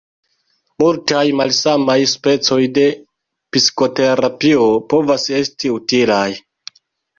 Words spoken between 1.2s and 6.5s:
malsamaj specoj de psikoterapio povas esti utilaj.